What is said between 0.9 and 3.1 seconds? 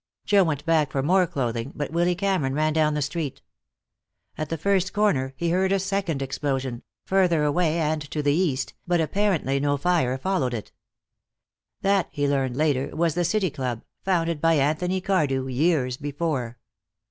for more clothing, but Willy Cameron ran down the